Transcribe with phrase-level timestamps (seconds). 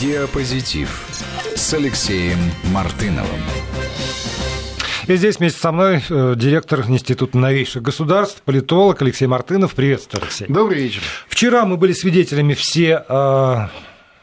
[0.00, 1.06] Диапозитив
[1.54, 3.40] с Алексеем Мартыновым.
[5.06, 9.74] И здесь вместе со мной э, директор Института новейших государств, политолог Алексей Мартынов.
[9.74, 10.48] Приветствую, Алексей.
[10.48, 11.00] Добрый вечер.
[11.28, 13.66] Вчера мы были свидетелями все э,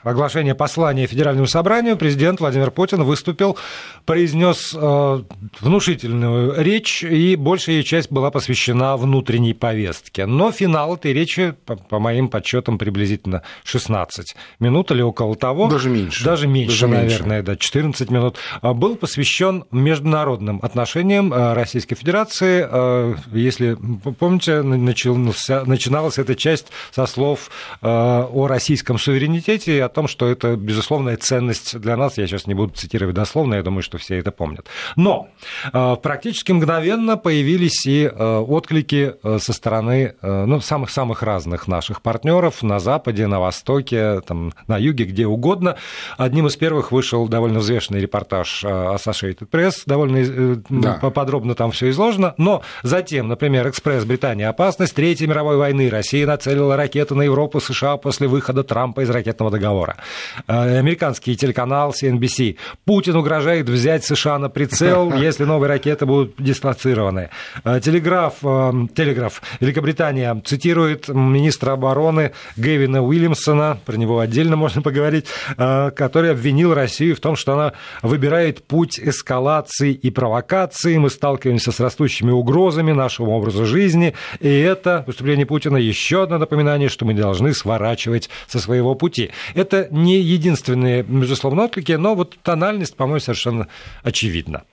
[0.04, 1.98] оглашения послания Федеральному собранию.
[1.98, 3.58] Президент Владимир Путин выступил
[4.06, 5.24] произнес э,
[5.62, 10.26] внушительную речь, и большая ее часть была посвящена внутренней повестке.
[10.26, 15.70] Но финал этой речи, по, моим подсчетам, приблизительно 16 минут или около того.
[15.70, 16.24] Даже меньше.
[16.24, 17.52] Даже меньше, Даже наверное, меньше.
[17.52, 18.38] да, 14 минут.
[18.62, 22.68] А, был посвящен международным отношениям э, Российской Федерации.
[22.70, 23.78] Э, если
[24.20, 27.50] помните, начался, начиналась эта часть со слов
[27.82, 32.18] о российском суверенитете и о том, что это безусловная ценность для нас.
[32.18, 34.68] Я сейчас не буду цитировать дословно, я думаю, что все это помнят.
[34.96, 35.30] Но
[35.72, 42.64] э, практически мгновенно появились и э, отклики э, со стороны ну, самых-самых разных наших партнеров
[42.64, 45.78] на Западе, на Востоке, там, на Юге, где угодно.
[46.18, 50.94] Одним из первых вышел довольно взвешенный репортаж Associated Press, довольно да.
[51.10, 52.34] подробно там все изложено.
[52.38, 54.06] Но затем, например, «Экспресс.
[54.06, 54.50] Британия.
[54.50, 55.90] Опасность Третьей мировой войны.
[55.90, 59.83] Россия нацелила ракеты на Европу, США после выхода Трампа из ракетного договора».
[60.48, 62.58] Американский телеканал CNBC.
[62.86, 67.30] Путин угрожает взять США на прицел, если новые ракеты будут дислоцированы.
[67.64, 75.26] Э, телеграф, э, телеграф Великобритания цитирует министра обороны Гэвина Уильямсона, про него отдельно можно поговорить,
[75.58, 80.98] э, который обвинил Россию в том, что она выбирает путь эскалации и провокации.
[80.98, 86.90] Мы сталкиваемся с растущими угрозами нашего образа жизни, и это выступление Путина еще одно напоминание,
[86.90, 89.32] что мы должны сворачивать со своего пути.
[89.56, 93.68] Это не единственные, безусловно, отклики, но вот тональность, по-моему, совершенно
[94.04, 94.64] очевидно.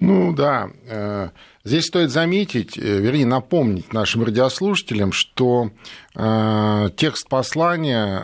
[0.00, 1.30] Ну да, э,
[1.64, 5.70] здесь стоит заметить, э, вернее напомнить нашим радиослушателям, что
[6.14, 8.18] э, текст послания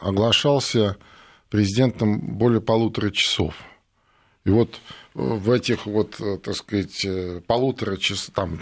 [0.00, 0.96] оглашался
[1.50, 3.54] президентом более полутора часов.
[4.44, 4.80] И вот
[5.14, 7.06] в этих вот, так сказать,
[7.46, 8.60] полутора часов, там,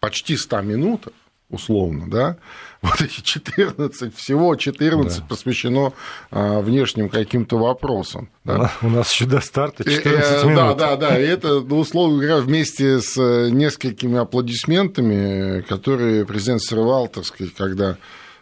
[0.00, 1.12] почти ста минутах,
[1.50, 2.36] условно, да,
[2.82, 5.26] вот эти 14, всего 14 да.
[5.26, 5.92] посвящено
[6.30, 8.28] а, внешним каким-то вопросам.
[8.44, 8.72] Да.
[8.82, 10.76] У нас еще до старта 14 э, э, минут.
[10.76, 16.62] Да, да, да, и это, ну, условно говоря, вместе с э, несколькими аплодисментами, которые президент
[16.62, 17.96] срывал, так сказать, когда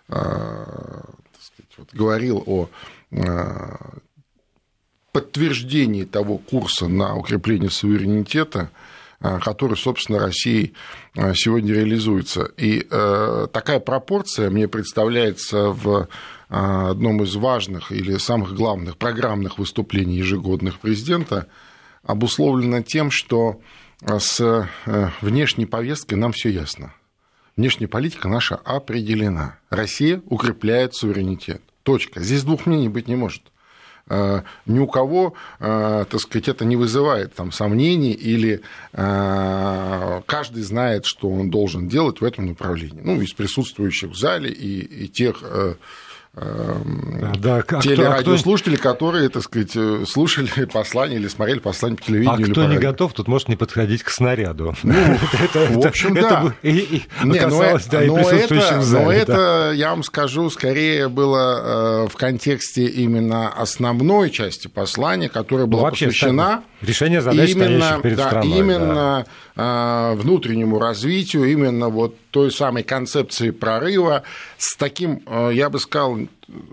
[0.09, 2.69] а, так сказать, вот, говорил о
[3.13, 3.99] а,
[5.13, 8.71] подтверждении того курса на укрепление суверенитета,
[9.21, 10.75] который, собственно, Россией
[11.15, 12.45] э, сегодня реализуется.
[12.57, 16.09] И э, такая пропорция мне представляется в
[16.49, 21.49] одном из важных или самых главных программных выступлений ежегодных президента,
[22.05, 23.61] обусловлена тем, что
[24.07, 24.69] с
[25.21, 26.93] внешней повесткой нам все ясно.
[27.57, 29.59] Внешняя политика наша определена.
[29.71, 31.63] Россия укрепляет суверенитет.
[31.83, 32.21] Точка.
[32.21, 33.43] Здесь двух мнений быть не может.
[34.09, 38.61] Э, ни у кого, э, так сказать, это не вызывает там, сомнений или
[38.93, 43.01] э, каждый знает, что он должен делать в этом направлении.
[43.03, 45.43] Ну, из присутствующих в зале и, и тех
[46.37, 48.91] да, а телерадиослушатели, кто...
[48.91, 52.49] которые, так сказать, э, слушали послание или смотрели послание по телевидению.
[52.49, 54.75] А кто не готов, тут может не подходить к снаряду.
[54.83, 54.93] Ну,
[55.81, 56.53] в общем, да.
[56.63, 59.05] Не, касалось, да, и присутствующих в зале.
[59.05, 65.67] Но это, я вам скажу, скорее было э, в контексте именно основной части послания, которая
[65.67, 68.59] была посвящена решение задач, именно, перед да, страной.
[68.59, 69.27] Именно
[69.57, 70.13] да.
[70.15, 74.23] внутреннему развитию, именно вот той самой концепции прорыва
[74.59, 76.19] с таким, э, я бы сказал,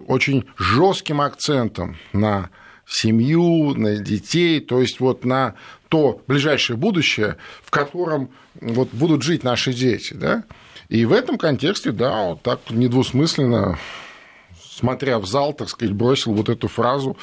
[0.07, 2.49] очень жестким акцентом на
[2.85, 5.55] семью, на детей, то есть вот на
[5.87, 8.29] то ближайшее будущее, в котором
[8.59, 10.43] вот будут жить наши дети, да?
[10.89, 13.79] И в этом контексте, да, вот так недвусмысленно
[14.69, 17.15] смотря в зал, так сказать, бросил вот эту фразу.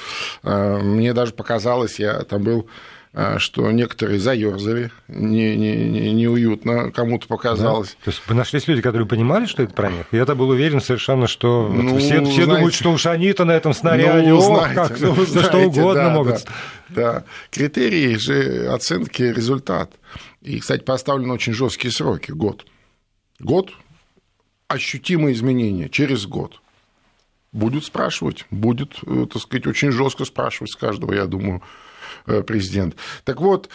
[0.43, 2.71] Э, мне даже показалось, я там был
[3.39, 7.97] что некоторые заерзали, не, не, не, неуютно кому-то показалось.
[7.99, 8.05] Да?
[8.05, 10.07] То есть нашлись люди, которые понимали, что это про них?
[10.13, 13.75] Я-то был уверен совершенно, что ну, все, все знаете, думают, что уж они-то на этом
[13.75, 16.45] снаряде, ну, знаете, как, ну, знаете, что угодно да, могут.
[16.89, 17.25] Да, да.
[17.51, 19.91] Критерии же оценки результат.
[20.41, 22.31] И, кстати, поставлены очень жесткие сроки.
[22.31, 22.65] Год.
[23.41, 23.73] Год
[24.69, 26.61] ощутимые изменения через год.
[27.53, 31.61] Будет спрашивать, будет, э, так сказать, очень жестко спрашивать с каждого, я думаю,
[32.47, 32.97] президент.
[33.25, 33.69] Так вот,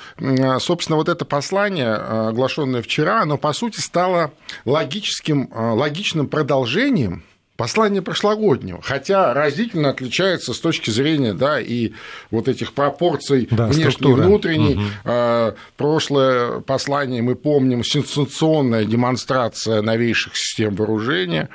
[0.59, 4.31] собственно, вот это послание, э, оглашенное вчера, оно, по сути, стало
[4.65, 7.23] логическим, логичным продолжением
[7.57, 11.93] Послание прошлогоднего, хотя разительно отличается с точки зрения да, и
[12.29, 14.23] вот этих пропорций да, внешней структура.
[14.23, 14.75] внутренней.
[14.75, 15.57] Угу.
[15.77, 21.47] Прошлое послание мы помним, сенсационная демонстрация новейших систем вооружения,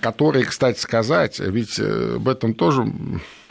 [0.00, 2.90] которые, кстати сказать, ведь э, об этом тоже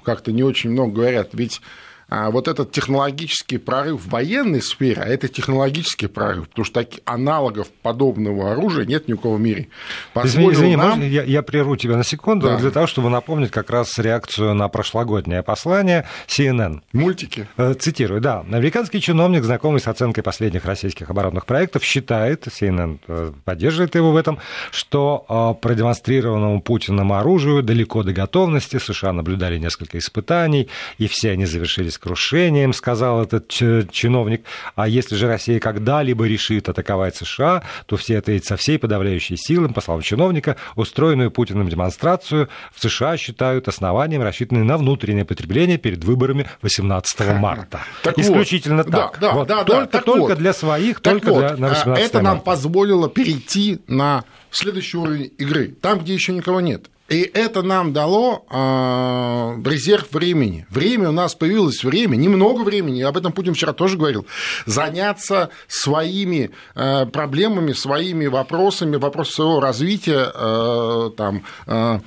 [0.01, 1.61] как-то не очень много говорят, ведь
[2.09, 7.67] вот этот технологический прорыв в военной сфере, а это технологический прорыв, потому что таких аналогов
[7.81, 9.67] подобного оружия нет ни у кого в мире.
[10.15, 10.89] Извини, извини нам...
[10.89, 12.57] можно я, я прерву тебя на секунду да.
[12.57, 16.81] для того, чтобы напомнить как раз реакцию на прошлогоднее послание CNN.
[16.93, 17.47] Мультики.
[17.57, 18.41] Э, цитирую, да.
[18.41, 24.15] Американский чиновник, знакомый с оценкой последних российских оборонных проектов, считает, CNN э, поддерживает его в
[24.15, 24.39] этом,
[24.71, 28.77] что э, продемонстрированному Путиным оружию далеко до готовности.
[28.77, 34.45] США наблюдали несколько испытаний, и все они завершились с крушением, сказал этот чиновник.
[34.75, 39.69] А если же Россия когда-либо решит атаковать США, то все это со всей подавляющей силой,
[39.69, 46.03] по словам чиновника, устроенную Путиным демонстрацию в США считают основанием, рассчитанным на внутреннее потребление перед
[46.03, 47.81] выборами 18 марта.
[48.03, 49.17] Так Исключительно вот, так.
[49.19, 52.05] Да, вот, да, только да, только вот, для своих, только вот, для на 18 а,
[52.05, 56.89] Это нам позволило перейти на следующий уровень игры, там, где еще никого нет.
[57.09, 60.65] И это нам дало э, резерв времени.
[60.69, 64.27] Время у нас появилось время, немного времени, об этом Путин вчера тоже говорил,
[64.65, 71.99] заняться своими э, проблемами, своими вопросами, вопросом своего развития, э, там, э,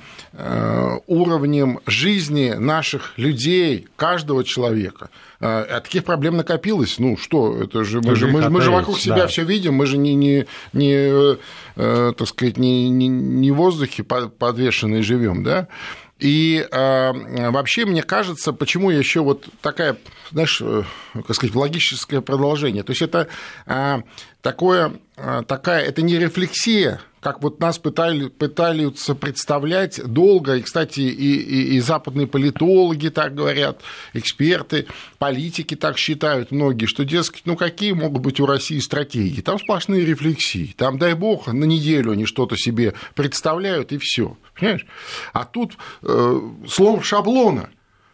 [1.07, 5.09] уровнем жизни наших людей, каждого человека.
[5.41, 6.99] А, а таких проблем накопилось.
[6.99, 9.27] Ну что, это же мы, же, мы, мы же вокруг себя да.
[9.27, 11.37] все видим, мы же не, не, не
[11.75, 15.67] э, так сказать, не, не, не в воздухе подвешенные живем, да?
[16.21, 19.97] И э, вообще, мне кажется, почему еще вот такая,
[20.31, 20.83] знаешь, э,
[21.15, 22.83] как сказать, логическое продолжение.
[22.83, 23.27] То есть это
[23.65, 24.03] э,
[24.41, 31.01] такое, э, такая, это не рефлексия как вот нас пытали, пытаются представлять долго, и, кстати,
[31.01, 33.81] и, и, и западные политологи так говорят,
[34.13, 34.87] эксперты,
[35.19, 39.41] политики так считают многие, что, дескать, ну какие могут быть у России стратегии?
[39.41, 44.87] Там сплошные рефлексии, там, дай бог, на неделю они что-то себе представляют, и все, понимаешь?
[45.31, 47.69] А тут э, слово шаблона,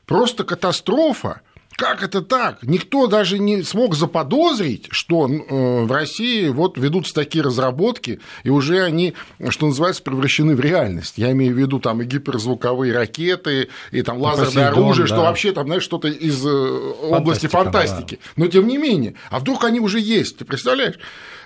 [0.06, 1.42] просто катастрофа,
[1.78, 2.64] как это так?
[2.64, 8.82] Никто даже не смог заподозрить, что э, в России вот ведутся такие разработки, и уже
[8.82, 9.14] они,
[9.50, 11.14] что называется, превращены в реальность.
[11.18, 15.14] Я имею в виду там и гиперзвуковые ракеты, и там лазерное Посейдон, оружие, да.
[15.14, 18.16] что вообще там, знаешь, что-то из э, области фантастики.
[18.16, 18.32] Да.
[18.44, 20.96] Но тем не менее, а вдруг они уже есть, ты представляешь?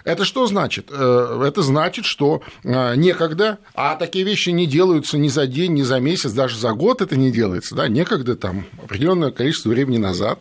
[0.04, 0.88] Это что значит?
[0.92, 5.84] Э, это значит, что э, некогда, а такие вещи не делаются ни за день, ни
[5.84, 10.40] за месяц, даже за год это не делается, да, некогда там определенное количество времени назад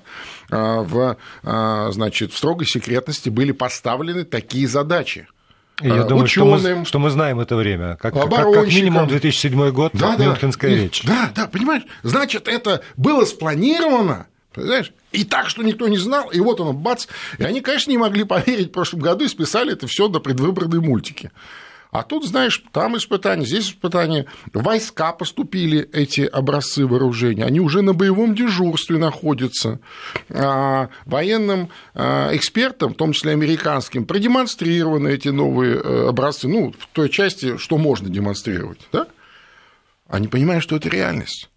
[0.50, 1.16] э, в,
[1.92, 5.26] значит, в строгой секретности были поставлены такие задачи.
[5.82, 9.70] Я думаю, ученым, что, мы, что мы знаем это время, как, как, как минимум 2007
[9.70, 11.02] год, да, Мюнхенская да, речь.
[11.04, 14.92] Да, да, понимаешь, значит, это было спланировано, Понимаешь?
[15.12, 17.06] И так, что никто не знал, и вот оно, бац.
[17.38, 20.80] И они, конечно, не могли поверить в прошлом году и списали это все до предвыборной
[20.80, 21.30] мультики.
[21.90, 24.26] А тут, знаешь, там испытания, здесь испытания.
[24.52, 29.80] Войска поступили, эти образцы вооружения, они уже на боевом дежурстве находятся.
[30.28, 36.86] А военным а, экспертам, в том числе американским, продемонстрированы эти новые э, образцы, ну, в
[36.92, 38.86] той части, что можно демонстрировать.
[38.92, 39.08] Да?
[40.08, 41.50] Они понимают, что это реальность.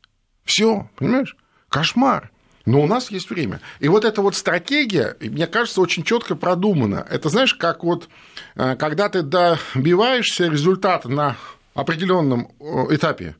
[0.45, 1.35] Все, понимаешь?
[1.69, 2.32] Кошмар.
[2.65, 3.59] Но у нас есть время.
[3.79, 7.05] И вот эта вот стратегия, мне кажется, очень четко продумана.
[7.09, 8.07] Это знаешь, как вот
[8.55, 11.35] э, когда ты добиваешься результата на
[11.73, 13.35] определенном э, этапе,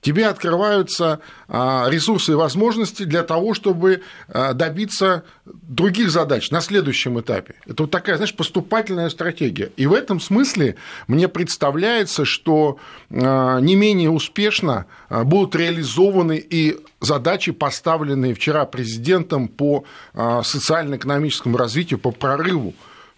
[0.00, 7.20] тебе открываются а, ресурсы и возможности для того, чтобы а, добиться других задач на следующем
[7.20, 7.54] этапе.
[7.66, 9.72] Это вот такая, знаешь, поступательная стратегия.
[9.76, 10.76] И в этом смысле
[11.08, 12.78] мне представляется, что
[13.10, 22.10] а, не менее успешно будут реализованы и задачи, поставленные вчера президентом по социально-экономическому развитию, по
[22.10, 22.74] прорыву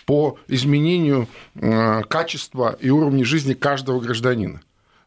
[0.06, 1.28] по изменению
[2.08, 4.60] качества и уровня жизни каждого гражданина.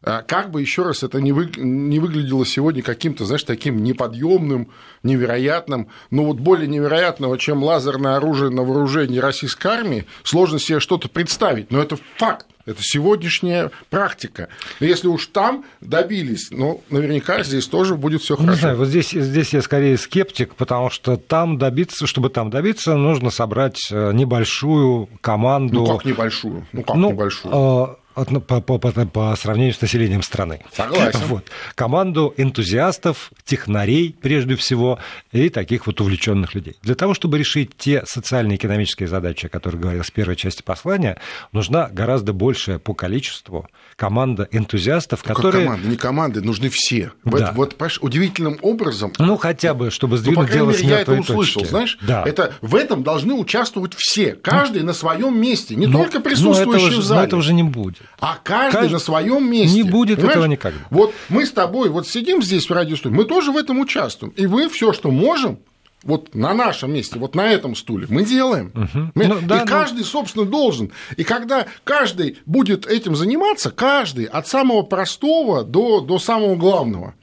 [0.06, 4.68] А как бы еще раз это не, вы, не выглядело сегодня каким-то, знаешь, таким неподъемным,
[5.02, 11.08] невероятным, но вот более невероятного, чем лазерное оружие на вооружении российской армии, сложно себе что-то
[11.08, 12.46] представить, но это факт.
[12.66, 14.48] Это сегодняшняя практика.
[14.80, 18.52] Но если уж там добились, ну, наверняка здесь тоже будет все хорошо.
[18.52, 22.94] Не знаю, вот здесь, здесь я скорее скептик, потому что там добиться, чтобы там добиться,
[22.96, 25.74] нужно собрать э, небольшую команду.
[25.74, 26.66] Ну, как небольшую?
[26.72, 27.98] Ну, как ну, небольшую?
[28.16, 30.60] Э, по, по, по, по сравнению с населением страны.
[30.72, 31.20] Согласен.
[31.24, 31.44] Вот.
[31.74, 34.98] Команду энтузиастов, технарей, прежде всего,
[35.32, 36.76] и таких вот увлеченных людей.
[36.82, 40.62] Для того, чтобы решить те социальные и экономические задачи, о которых говорилось в первой части
[40.62, 41.18] послания,
[41.52, 45.64] нужна гораздо большая по количеству команда энтузиастов, ну, которые...
[45.64, 47.12] команда, не команды, нужны все.
[47.24, 47.52] Да.
[47.54, 49.12] Вот, вот удивительным образом...
[49.18, 51.70] Ну, хотя бы, чтобы сдвинуть ну, по дело мере, с я это услышал, точки.
[51.70, 51.98] знаешь?
[52.02, 52.22] Да.
[52.26, 57.00] Это, в этом должны участвовать все, каждый ну, на своем месте, не только присутствующие этого,
[57.00, 57.20] в зале.
[57.20, 58.03] Но этого же не будет.
[58.18, 59.76] А каждый, каждый на своем месте.
[59.76, 60.36] Не будет понимаешь?
[60.36, 60.80] этого никогда.
[60.90, 64.32] Вот мы с тобой вот сидим здесь в радиостудии, мы тоже в этом участвуем.
[64.36, 65.58] И вы все, что можем,
[66.04, 68.72] вот на нашем месте, вот на этом стуле, мы делаем.
[68.74, 69.10] Угу.
[69.14, 70.04] Мы, ну, да, и каждый, ну...
[70.04, 70.92] собственно, должен.
[71.16, 77.14] И когда каждый будет этим заниматься, каждый, от самого простого до, до самого главного,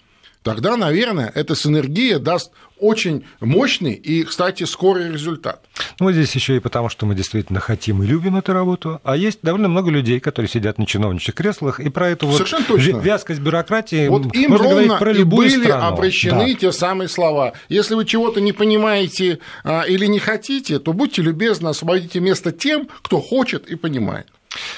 [0.44, 5.64] тогда, наверное, эта синергия даст очень мощный и, кстати, скорый результат.
[6.00, 9.40] Ну, здесь еще и потому, что мы действительно хотим и любим эту работу, а есть
[9.44, 12.98] довольно много людей, которые сидят на чиновничьих креслах, и про эту вот точно.
[12.98, 15.86] вязкость бюрократии вот им можно ровно говорить про любую и были страну.
[15.86, 16.60] обращены да.
[16.60, 17.54] те самые слова.
[17.70, 22.90] Если вы чего-то не понимаете а, или не хотите, то будьте любезны, освободите место тем,
[23.04, 24.28] кто хочет и понимает.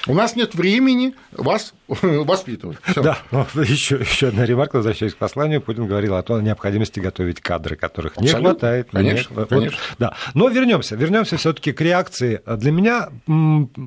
[0.08, 2.78] У нас нет времени вас воспитывать.
[2.84, 3.02] Всё.
[3.02, 7.42] Да, но еще, еще одна ремарка, возвращаясь к посланию, Путин говорил о том, необходимости готовить
[7.42, 8.38] кадры, которых Абсолютно.
[8.38, 8.88] не хватает.
[8.92, 9.78] Конечно, нет, конечно.
[9.90, 10.16] Вот, да.
[10.34, 12.42] Но вернемся, вернемся все-таки к реакции.
[12.46, 13.10] Для меня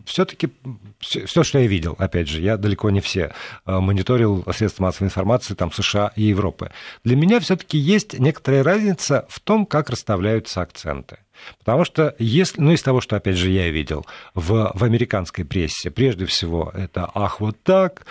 [0.07, 0.51] все-таки
[0.99, 3.33] все, что я видел, опять же, я далеко не все
[3.65, 6.73] мониторил средства массовой информации там США и Европы.
[7.05, 11.19] Для меня все-таки есть некоторая разница в том, как расставляются акценты.
[11.59, 15.91] Потому что, если, ну, из того, что, опять же, я видел в, в американской прессе,
[15.91, 18.05] прежде всего, это «ах, вот так»,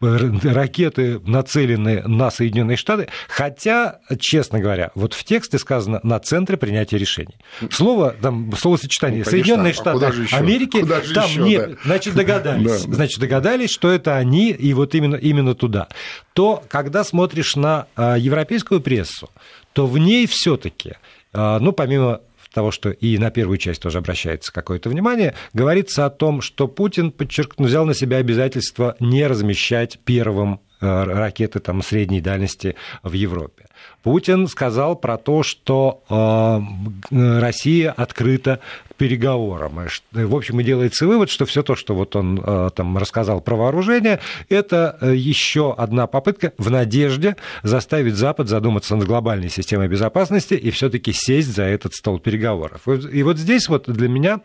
[0.00, 6.96] ракеты нацелены на Соединенные Штаты, хотя, честно говоря, вот в тексте сказано «на центре принятия
[6.96, 7.36] решений».
[7.70, 10.36] Слово, там, словосочетание ну, «Соединенные а Штаты еще?
[10.36, 11.68] Америки», куда там еще, не, да.
[11.84, 12.94] значит, догадались, да.
[12.94, 15.88] значит, догадались, что это они, и вот именно, именно туда.
[16.32, 19.28] То, когда смотришь на европейскую прессу,
[19.74, 20.94] то в ней все-таки,
[21.34, 26.40] ну, помимо того, что и на первую часть тоже обращается какое-то внимание, говорится о том,
[26.40, 33.12] что Путин подчеркнул, взял на себя обязательство не размещать первым ракеты там, средней дальности в
[33.12, 33.66] Европе.
[34.02, 39.80] Путин сказал про то, что э, Россия открыта к переговорам.
[40.14, 43.40] И, в общем, и делается вывод, что все то, что вот он э, там рассказал
[43.42, 50.54] про вооружение, это еще одна попытка в надежде заставить Запад задуматься над глобальной системой безопасности
[50.54, 52.88] и все-таки сесть за этот стол переговоров.
[52.88, 54.40] И вот здесь вот для меня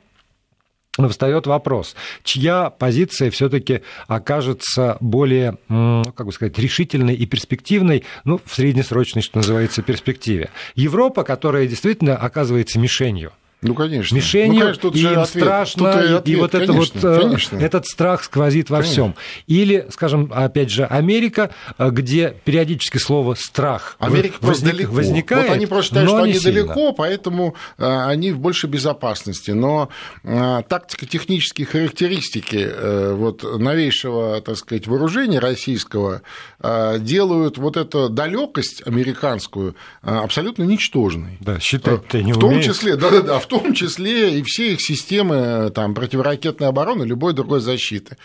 [0.97, 8.39] но встает вопрос, чья позиция все-таки окажется более, как бы сказать, решительной и перспективной, ну,
[8.43, 10.49] в среднесрочной, что называется, перспективе.
[10.75, 13.31] Европа, которая действительно оказывается мишенью.
[13.67, 14.15] Ну, конечно.
[14.15, 15.27] Мишенью, ну, конечно, тут и ответ.
[15.27, 16.27] страшно, Тут и, ответ.
[16.29, 17.57] и вот конечно, это вот, конечно.
[17.57, 19.15] этот страх сквозит во всем.
[19.47, 24.93] Или, скажем, опять же, Америка, где периодически слово «страх» Америка возник, далеко.
[24.93, 26.61] возникает, Вот они просто считают, но что они сильно.
[26.63, 29.51] далеко, поэтому а, они в большей безопасности.
[29.51, 29.89] Но
[30.23, 36.21] тактико-технические характеристики э, вот, новейшего, так сказать, вооружения российского
[36.99, 41.37] делают вот эту далекость американскую абсолютно ничтожной.
[41.39, 42.65] Да, считать-то не в том умеют.
[42.65, 47.33] числе, да, да, да, в том числе и все их системы там, противоракетной обороны, любой
[47.33, 48.17] другой защиты.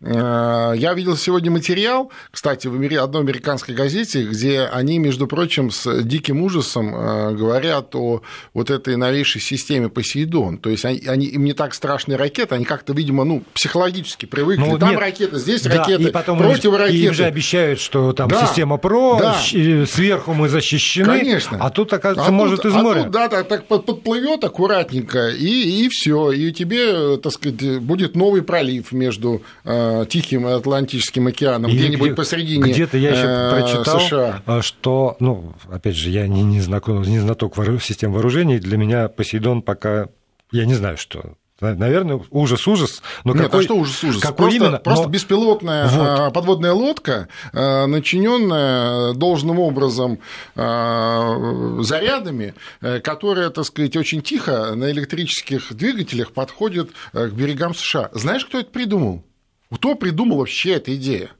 [0.00, 6.42] Я видел сегодня материал, кстати, в одной американской газете, где они, между прочим, с диким
[6.42, 6.92] ужасом
[7.36, 8.22] говорят о
[8.52, 10.58] вот этой новейшей системе Посейдон.
[10.58, 14.62] То есть они, они, им не так страшны ракеты, они как-то, видимо, ну, психологически привыкли.
[14.64, 15.00] Ну, там нет.
[15.00, 16.98] ракеты, здесь Да, ракеты, и потом противоракеты.
[16.98, 19.34] Им же обещают, что там Да, система ПРО, да.
[19.86, 21.58] сверху мы защищены, Конечно.
[21.60, 23.02] а тут, оказывается, А может тут- из а моря.
[23.04, 26.32] тут, да, так, так под- подплывет аккуратненько, и, и все.
[26.32, 32.08] И тебе, так сказать, будет новый пролив между э, Тихим и Атлантическим океаном, Или где-нибудь
[32.08, 34.42] где- посередине Где-то я еще э, прочитал, США.
[34.46, 39.08] э, что, ну, опять же, я не, не, знаком, не знаток систем вооружений, для меня
[39.08, 40.08] Посейдон пока,
[40.52, 41.34] я не знаю, что.
[41.60, 43.00] Наверное, ужас-ужас.
[43.22, 44.20] Но Нет, какой, а что ужас-ужас?
[44.20, 44.78] Какой просто, именно?
[44.78, 46.06] просто Но- беспилотная Вот.
[46.20, 50.18] а, подводная лодка, а, начиненная должным образом
[50.56, 57.72] а, зарядами, э, которая, так сказать, очень тихо на электрических двигателях подходит э, к берегам
[57.74, 58.10] США.
[58.12, 59.22] Знаешь, кто это придумал?
[59.72, 61.30] Кто придумал вообще эту идею?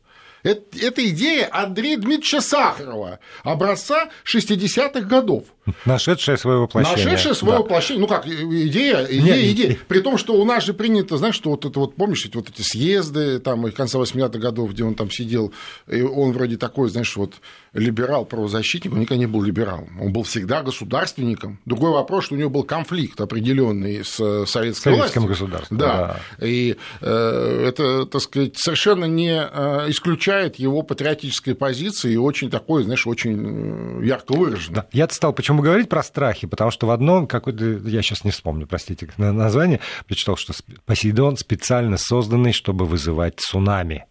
[0.45, 5.45] Это, это идея Андрея Дмитриевича Сахарова, образца 60-х годов.
[5.85, 7.05] Нашедшая свое воплощение.
[7.05, 7.63] Нашедшая свое да.
[7.63, 8.01] воплощение.
[8.01, 9.79] Ну как, идея, идея, Нет, идея.
[9.89, 12.63] При том, что у нас же принято, знаешь, что вот это вот, помнишь, вот эти
[12.63, 15.53] съезды, там, и конца 80-х годов, где он там сидел,
[15.87, 17.35] и он вроде такой, знаешь, вот
[17.73, 19.99] либерал, правозащитник, он никогда не был либералом.
[20.01, 21.59] Он был всегда государственником.
[21.65, 25.47] Другой вопрос, что у него был конфликт определенный с э, советской Советским властью.
[25.47, 25.79] государством.
[25.79, 26.21] Да.
[26.39, 26.47] да.
[26.47, 32.85] И э, это, так сказать, совершенно не э, исключает его патриотической позиции и очень такой,
[32.85, 34.77] знаешь, очень э, ярко выраженный.
[34.77, 34.87] Да.
[34.93, 38.67] Я стал почему говорить про страхи, потому что в одном какой-то, я сейчас не вспомню,
[38.67, 40.53] простите, название, прочитал, что
[40.87, 44.07] Посейдон специально созданный, чтобы вызывать цунами.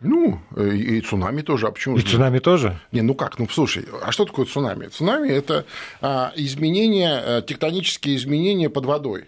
[0.00, 1.96] Ну, и цунами тоже, а почему?
[1.96, 2.78] И цунами тоже?
[2.92, 4.86] Не, ну как, ну слушай, а что такое цунами?
[4.86, 5.64] Цунами– это
[6.00, 9.24] а, изменения, тектонические изменения под водой,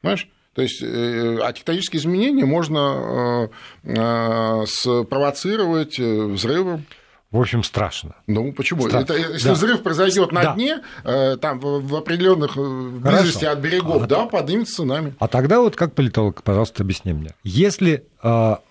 [0.00, 0.26] понимаешь?
[0.54, 3.50] То есть, а тектонические изменения можно
[4.66, 6.86] спровоцировать взрывом.
[7.30, 8.16] В общем, страшно.
[8.26, 8.88] Ну, почему?
[8.88, 9.12] Страшно.
[9.12, 9.54] Это, если да.
[9.54, 10.54] взрыв произойдет на да.
[10.54, 10.82] дне,
[11.40, 15.14] там в определенных близости от берегов, а, да, поднимется цунами.
[15.18, 17.30] А тогда вот как политолог, пожалуйста, объясни мне.
[17.44, 18.04] Если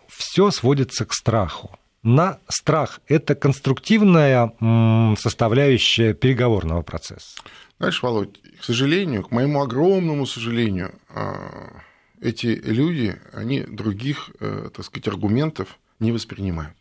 [0.09, 1.71] все сводится к страху.
[2.03, 4.53] На страх– это конструктивная
[5.19, 7.41] составляющая переговорного процесса.
[7.77, 11.81] Знаешь, Володь, к сожалению, к моему огромному сожалению, а,
[12.21, 16.75] эти люди, они других, э, так сказать, аргументов не воспринимают.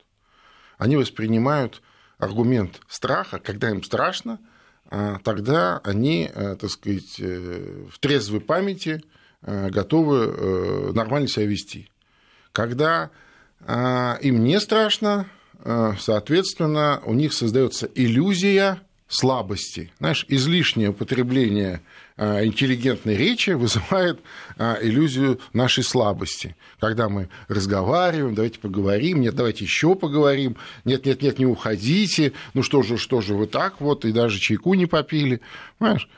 [0.78, 1.82] Они воспринимают
[2.18, 4.38] аргумент страха, когда им страшно,
[4.90, 9.02] а, тогда они, э, так сказать, э, в трезвой памяти
[9.40, 11.88] готовы нормально себя вести.
[12.50, 13.10] Когда
[13.60, 15.26] а, им не страшно,
[15.64, 19.90] соответственно, у них создается иллюзия слабости.
[19.98, 21.80] Знаешь, излишнее употребление
[22.20, 24.20] а, интеллигентной речи вызывает
[24.58, 26.56] а, иллюзию нашей слабости.
[26.78, 32.62] Когда мы разговариваем, давайте поговорим, нет, давайте еще поговорим, нет, нет, нет, не уходите, ну
[32.62, 35.40] что же, что же вы так вот, и даже чайку не попили,
[35.78, 36.08] понимаешь?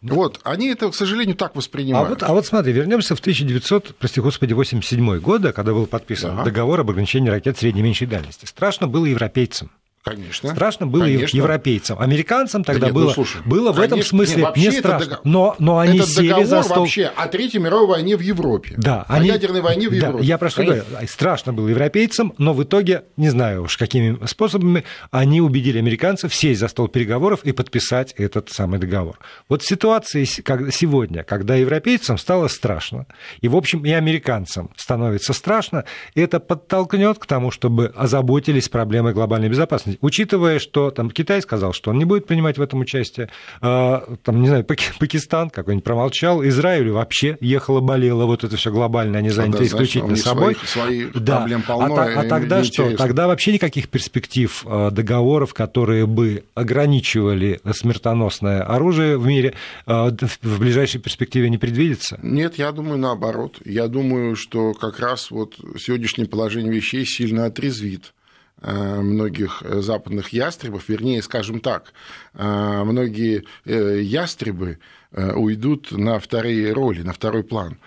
[0.00, 2.06] Вот, они это, к сожалению, так воспринимают.
[2.06, 6.36] А вот, а вот смотри, вернемся в 1900, прости господи, 87 год, когда был подписан
[6.36, 6.44] да.
[6.44, 8.46] договор об ограничении ракет средней и меньшей дальности.
[8.46, 9.70] Страшно было европейцам.
[10.02, 10.50] Конечно.
[10.50, 11.36] Страшно было конечно.
[11.36, 11.98] европейцам.
[11.98, 15.16] Американцам тогда да нет, было, ну, слушай, было в этом смысле нет, не страшно.
[15.16, 15.20] Дог...
[15.24, 16.78] Но, но они этот сели за стол...
[16.80, 18.74] вообще о Третьей мировой войне в Европе.
[18.76, 19.28] Да, о они...
[19.28, 20.18] ядерной войне в Европе.
[20.18, 20.84] Да, я про что говорю.
[21.06, 26.60] Страшно было европейцам, но в итоге, не знаю уж какими способами, они убедили американцев сесть
[26.60, 29.18] за стол переговоров и подписать этот самый договор.
[29.48, 33.06] Вот в ситуации сегодня, когда европейцам стало страшно,
[33.40, 39.48] и, в общем, и американцам становится страшно, это подтолкнет к тому, чтобы озаботились проблемой глобальной
[39.48, 44.04] безопасности учитывая, что там Китай сказал, что он не будет принимать в этом участие, а,
[44.22, 49.30] там, не знаю, Пакистан какой-нибудь промолчал, Израилю вообще ехало, болело, вот это все глобально, они
[49.30, 50.54] заняты да, исключительно значит, собой.
[50.54, 51.38] Своих, своих да.
[51.38, 51.96] проблем полно.
[51.96, 52.96] А, а тогда что?
[52.96, 59.54] Тогда вообще никаких перспектив а, договоров, которые бы ограничивали смертоносное оружие в мире,
[59.86, 62.18] а, в ближайшей перспективе не предвидится?
[62.22, 63.56] Нет, я думаю наоборот.
[63.64, 68.12] Я думаю, что как раз вот сегодняшнее положение вещей сильно отрезвит
[68.60, 71.92] многих западных ястребов, вернее, скажем так,
[72.34, 74.78] э, многие э, ястребы
[75.10, 77.78] уйдут на вторые роли, на второй план.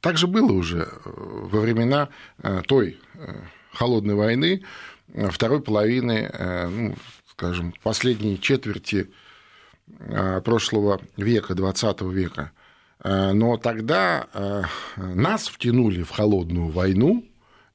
[0.00, 2.08] Так же было уже во времена
[2.66, 2.98] той
[3.70, 4.64] холодной войны,
[5.30, 6.28] второй половины,
[6.68, 6.96] ну,
[7.30, 9.08] скажем, последней четверти
[10.44, 12.50] прошлого века, 20 века.
[13.04, 17.24] Но тогда нас втянули в холодную войну,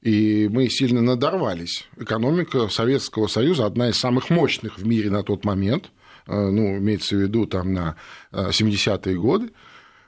[0.02, 1.86] и мы сильно надорвались.
[1.96, 5.90] Экономика Советского Союза одна из самых мощных в мире на тот момент,
[6.26, 7.96] э, ну, имеется в виду там на
[8.32, 9.52] 70-е э, годы,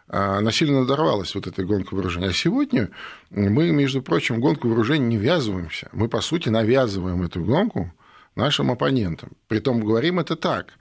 [0.06, 2.26] она сильно надорвалась, вот этой гонкой вооружений.
[2.26, 2.90] А сегодня
[3.30, 5.88] мы, между прочим, в гонку вооружений не ввязываемся.
[5.92, 7.90] Мы, по сути, навязываем эту гонку
[8.36, 9.30] нашим оппонентам.
[9.48, 10.74] Притом говорим это так.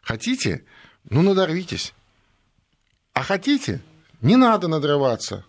[0.00, 0.64] Хотите?
[1.10, 1.92] Ну, надорвитесь.
[3.14, 3.80] А хотите?
[4.20, 5.44] Не надо надрываться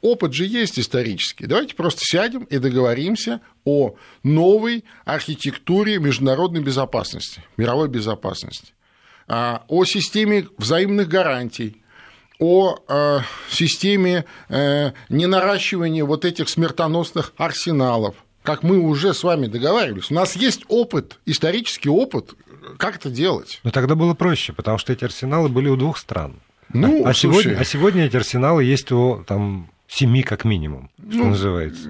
[0.00, 1.46] опыт же есть исторический.
[1.46, 8.72] Давайте просто сядем и договоримся о новой архитектуре международной безопасности, мировой безопасности,
[9.26, 11.82] а, о системе взаимных гарантий,
[12.38, 20.10] о а, системе э, ненаращивания вот этих смертоносных арсеналов, как мы уже с вами договаривались.
[20.10, 22.34] У нас есть опыт, исторический опыт,
[22.78, 23.60] как это делать.
[23.64, 26.40] Но тогда было проще, потому что эти арсеналы были у двух стран.
[26.72, 31.18] Ну, а, а, сегодня, а сегодня эти арсеналы есть у там, семи как минимум, что
[31.18, 31.88] ну, называется.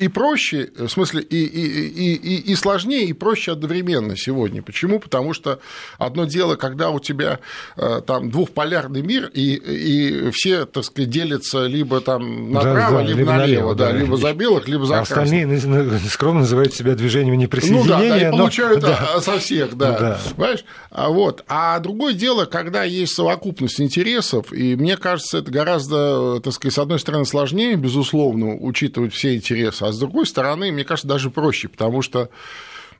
[0.00, 4.62] Э, и проще, в смысле, и, и, и, и сложнее, и проще одновременно сегодня.
[4.62, 4.98] Почему?
[4.98, 5.60] Потому что
[5.98, 7.38] одно дело, когда у тебя
[7.76, 13.02] э, там двухполярный мир, и, и все, так сказать, делятся либо там направо, да, да,
[13.02, 15.60] либо, либо налево, налево да, да, либо за белых, либо за а Остальные
[16.08, 17.84] скромно называют себя движением неприсоединения.
[17.84, 18.88] Ну да, да и получают но...
[18.88, 19.20] да.
[19.20, 19.98] со всех, да.
[19.98, 20.20] да.
[20.36, 20.64] Понимаешь?
[20.90, 21.44] А, вот.
[21.48, 26.78] а другое дело, когда есть совокупность интересов, и мне кажется, это гораздо, так сказать, с
[26.78, 31.68] одной стороны, сложнее, безусловно, учитывать все интересы, а с другой стороны, мне кажется, даже проще,
[31.68, 32.30] потому что,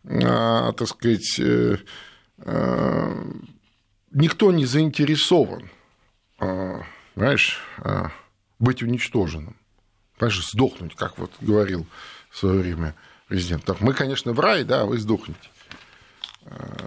[0.05, 1.77] а, так сказать, э,
[2.39, 3.25] э,
[4.11, 5.71] никто не заинтересован,
[6.39, 6.83] а,
[7.15, 8.11] знаешь, а,
[8.59, 9.57] быть уничтоженным,
[10.19, 11.87] понимаешь, сдохнуть, как вот говорил
[12.31, 12.95] в свое время
[13.29, 13.65] президент.
[13.65, 15.49] Так, мы, конечно, в рай, да, вы сдохнете.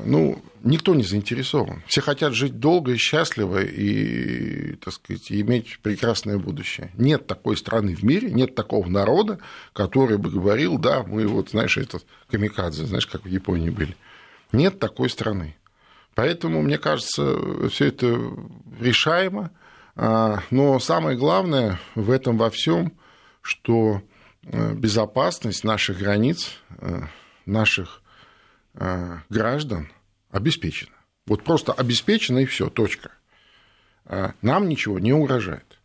[0.03, 1.83] Ну, никто не заинтересован.
[1.87, 6.91] Все хотят жить долго и счастливо и, так сказать, иметь прекрасное будущее.
[6.95, 9.39] Нет такой страны в мире, нет такого народа,
[9.71, 13.95] который бы говорил, да, мы вот, знаешь, это камикадзе, знаешь, как в Японии были.
[14.51, 15.55] Нет такой страны.
[16.15, 18.19] Поэтому, мне кажется, все это
[18.79, 19.51] решаемо.
[19.95, 22.93] А, но самое главное в этом во всем,
[23.41, 24.01] что
[24.43, 27.03] э, безопасность наших границ, э,
[27.45, 28.02] наших Э,
[29.29, 29.89] граждан
[30.31, 30.95] обеспечена.
[31.25, 33.11] Вот просто обеспечена и все, точка.
[34.05, 35.79] Э, нам ничего не угрожает.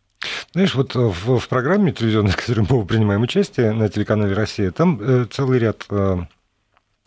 [0.51, 4.99] Знаешь, вот в, в программе телевизионной, в которой мы принимаем участие на телеканале «Россия», там
[5.01, 5.85] э, целый ряд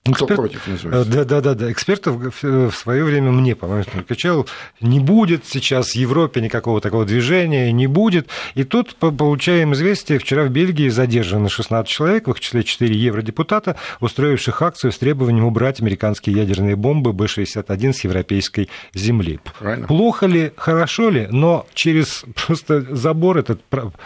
[0.05, 0.37] кто Эксперт...
[0.37, 1.13] против называется?
[1.13, 1.71] Да, да, да, да.
[1.71, 4.49] Экспертов в свое время мне, по-моему, кричал,
[4.81, 8.27] не будет сейчас в Европе никакого такого движения, не будет.
[8.57, 13.77] И тут получаем известие, вчера в Бельгии задержаны 16 человек, в их числе 4 евродепутата,
[14.01, 19.39] устроивших акцию с требованием убрать американские ядерные бомбы Б-61 с европейской земли.
[19.61, 19.87] Правильно.
[19.87, 23.61] Плохо ли, хорошо ли, но через просто забор этот,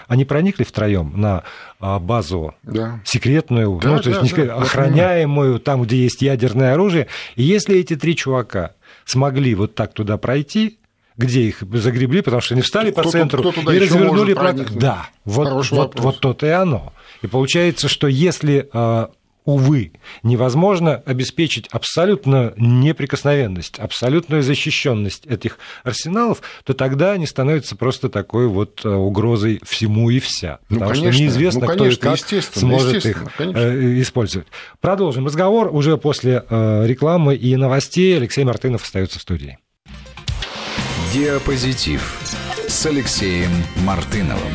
[0.08, 1.42] они проникли втроем на
[1.78, 3.00] а, базу да.
[3.04, 7.06] секретную, да, ну, то да, есть да, охраняемую, там, где есть ядерное оружие.
[7.36, 10.78] И если эти три чувака смогли вот так туда пройти,
[11.16, 14.34] где их загребли, потому что они встали кто, по центру кто, кто и развернули...
[14.34, 14.52] Про...
[14.52, 16.92] Да, вот, вот, вот то-то и оно.
[17.22, 19.10] И получается, что если а,
[19.46, 28.48] увы, невозможно обеспечить абсолютно неприкосновенность, абсолютную защищенность этих арсеналов, то тогда они становятся просто такой
[28.48, 30.58] вот э, угрозой всему и вся.
[30.68, 33.58] Ну, потому конечно, что неизвестно, ну, конечно, кто и как сможет их конечно.
[33.58, 34.48] Э, использовать.
[34.80, 38.16] Продолжим разговор уже после э, рекламы и новостей.
[38.16, 39.58] Алексей Мартынов остается в студии.
[41.14, 42.20] Диапозитив
[42.68, 43.50] с Алексеем
[43.84, 44.52] Мартыновым.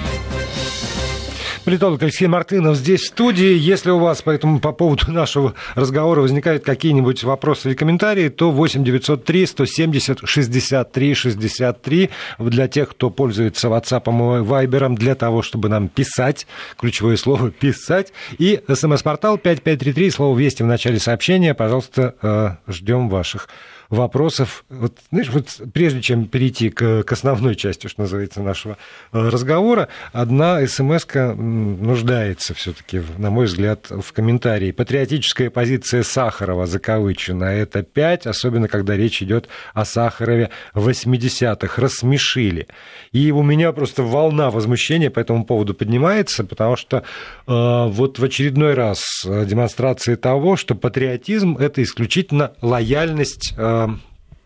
[1.63, 3.56] Политолог Алексей Мартынов здесь в студии.
[3.56, 8.50] Если у вас по, этому, по поводу нашего разговора возникают какие-нибудь вопросы или комментарии, то
[8.50, 15.69] 8 903 170 63 63 для тех, кто пользуется WhatsApp и Viber, для того, чтобы
[15.69, 16.47] нам писать,
[16.80, 21.54] ключевое слово «писать», и смс-портал 5533, слово «Вести» в начале сообщения.
[21.54, 23.47] Пожалуйста, э, ждем ваших
[23.91, 24.63] вопросов.
[24.69, 28.77] Вот, знаешь, вот прежде чем перейти к, к основной части, что называется, нашего
[29.12, 34.71] э, разговора, одна смс нуждается все-таки, на мой взгляд, в комментарии.
[34.71, 37.43] Патриотическая позиция Сахарова закавычена.
[37.43, 41.82] Это пять, особенно когда речь идет о Сахарове 80-х.
[41.82, 42.67] Рассмешили.
[43.12, 47.01] И у меня просто волна возмущения по этому поводу поднимается, потому что э,
[47.45, 53.81] вот в очередной раз э, демонстрация того, что патриотизм– это исключительно лояльность э,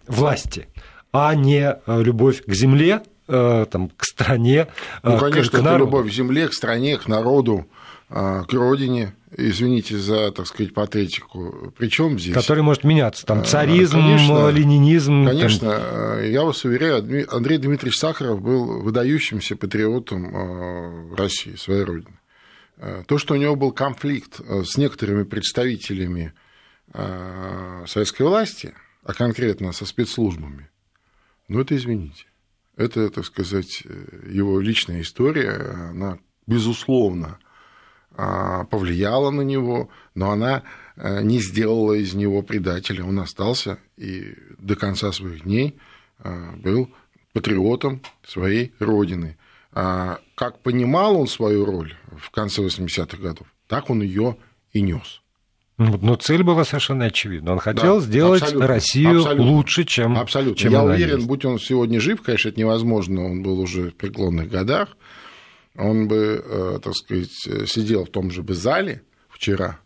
[0.08, 0.68] власти,
[1.12, 4.68] а не э, любовь к земле, э, там, к стране.
[5.04, 7.68] Э, ну, конечно, к, к это любовь к земле, к стране, к народу,
[8.08, 11.74] к родине, извините за, так сказать, патетику.
[11.76, 12.36] Причем здесь?
[12.36, 13.26] Который может меняться.
[13.26, 15.26] Там царизм, конечно, ленинизм.
[15.26, 16.24] Конечно, там...
[16.24, 16.98] я вас уверяю,
[17.36, 22.20] Андрей Дмитриевич Сахаров был выдающимся патриотом России, своей родины.
[23.08, 26.34] То, что у него был конфликт с некоторыми представителями
[27.88, 30.70] советской власти– а конкретно со спецслужбами,
[31.48, 32.26] ну это извините.
[32.76, 33.84] Это, так сказать,
[34.28, 35.52] его личная история,
[35.92, 37.40] она, безусловно,
[38.18, 40.64] а, повлияла на него, но она
[40.96, 43.04] э, не сделала из него предателя.
[43.04, 45.78] Он остался и до конца своих дней
[46.20, 46.90] а, был
[47.34, 49.38] патриотом своей родины.
[49.72, 54.38] А как понимал он свою роль в конце 80-х годов, так он ее
[54.72, 55.22] и нес.
[55.78, 57.52] Ну, но цель была совершенно очевидна.
[57.54, 60.58] Он хотел да, сделать абсолютно, Россию абсолютно, лучше, чем Абсолютно.
[60.58, 61.28] Чем Я уверен, есть.
[61.28, 64.96] будь он сегодня жив, конечно, это невозможно, он был уже в преклонных годах,
[65.78, 69.80] он бы, э, так сказать, сидел в том же бы зале вчера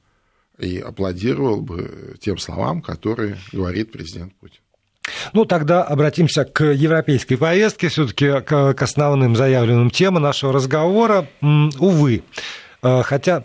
[0.59, 4.59] и аплодировал бы тем словам, которые говорит президент Путин.
[5.33, 11.27] Ну, тогда обратимся к европейской повестке, все-таки к основным заявленным темам нашего разговора.
[11.41, 12.21] Увы,
[12.83, 13.43] э, хотя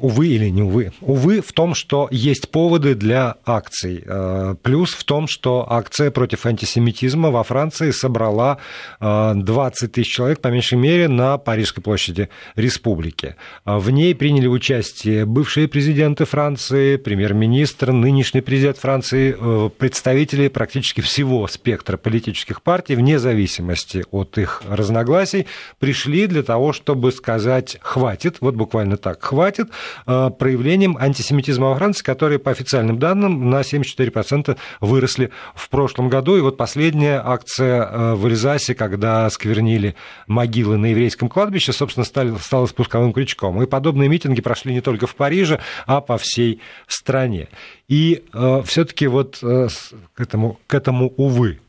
[0.00, 4.02] увы или не увы, увы в том, что есть поводы для акций.
[4.04, 8.58] Э, плюс в том, что акция против антисемитизма во Франции собрала
[9.00, 13.36] 20 э, тысяч человек, по меньшей мере, на Парижской площади республики.
[13.64, 19.36] Э, в ней приняли участие бывшие президенты Франции, премьер-министр, нынешний президент Франции,
[19.78, 25.46] представители практически всего спектра политических партий, вне зависимости от их разногласий,
[25.78, 29.68] пришли для того, чтобы сказать «хватит», вот буквально так, «хватит»,
[30.04, 36.36] проявлением антисемитизма во Франции, которые, по официальным данным, на 74% выросли в прошлом году.
[36.36, 39.94] И вот последняя акция э, в Эльзасе, когда сквернили
[40.26, 43.62] могилы на еврейском кладбище, собственно, стали, стала спусковым крючком.
[43.62, 47.48] И подобные митинги прошли не только в Париже, а по всей стране.
[47.88, 49.68] И э, все-таки вот э,
[50.14, 51.60] к, этому, к этому, увы,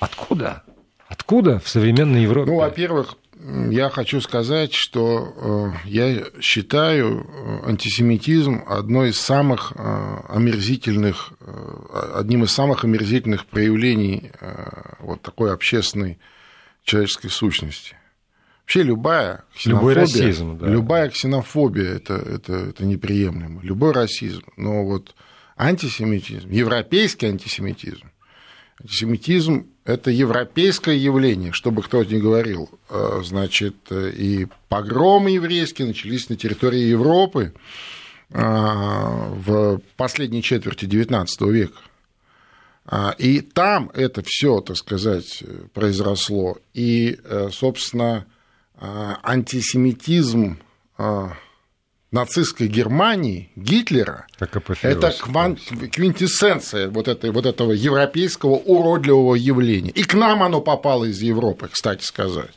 [0.00, 0.62] откуда?
[1.06, 2.50] Откуда в современной Европе?
[2.50, 3.16] Ну, во-первых,
[3.70, 11.32] я хочу сказать, что э, я считаю э, антисемитизм одной из самых э, омерзительных,
[12.14, 14.32] одним из самых омерзительных проявлений
[14.98, 16.18] вот такой общественной
[16.84, 17.96] человеческой сущности.
[18.62, 20.66] Вообще любая ксенофобия, расизм, да.
[20.66, 23.60] любая ксенофобия это, это, это неприемлемо.
[23.62, 24.42] Любой расизм.
[24.56, 25.14] Но вот
[25.58, 28.10] антисемитизм, европейский антисемитизм,
[28.80, 32.70] антисемитизм это европейское явление, чтобы кто-то не говорил.
[32.88, 37.52] Э, значит, и погромы еврейские начались на территории Европы
[38.30, 41.78] э, в последней четверти XIX века.
[42.86, 46.56] Э, и там это все, так сказать, произросло.
[46.72, 47.18] И,
[47.52, 48.26] собственно,
[48.80, 50.58] антисемитизм
[52.14, 55.56] нацистской Германии, Гитлера, это кван...
[55.56, 59.90] квинтэссенция вот, этой, вот этого европейского уродливого явления.
[59.90, 62.52] И к нам оно попало из Европы, кстати сказать.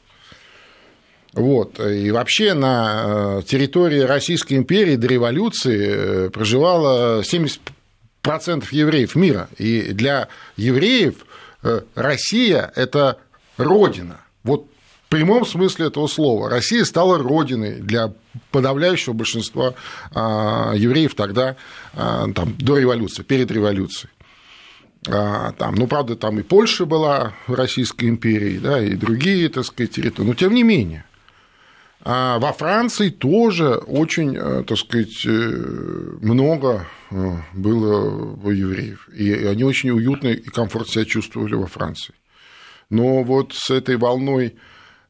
[1.34, 1.80] Вот.
[1.80, 7.58] И вообще на э, территории Российской империи до революции э, проживало 70%
[8.72, 9.50] евреев мира.
[9.58, 11.26] И для евреев
[11.64, 13.18] э, Россия– это
[13.58, 14.22] родина.
[14.44, 14.68] Вот
[15.08, 16.50] в прямом смысле этого слова.
[16.50, 18.14] Россия стала родиной для
[18.52, 19.74] подавляющего большинства
[20.14, 21.56] а, евреев тогда,
[21.94, 24.12] а, там, до революции, перед революцией.
[25.08, 29.92] А, там, ну, правда, там и Польша была Российской империей, да, и другие, так сказать,
[29.92, 31.06] территории, но тем не менее.
[32.04, 39.92] во Франции тоже очень, э, так сказать, э, много э, было евреев, и они очень
[39.92, 42.14] уютно и комфортно себя чувствовали во Франции.
[42.90, 44.56] Но вот с этой волной